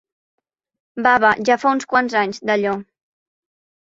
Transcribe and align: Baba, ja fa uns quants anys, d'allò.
Baba, 1.07 1.33
ja 1.49 1.59
fa 1.65 1.73
uns 1.75 1.85
quants 1.93 2.17
anys, 2.23 2.43
d'allò. 2.51 2.77